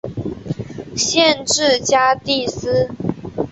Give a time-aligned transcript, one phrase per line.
[0.97, 2.89] 县治加的斯。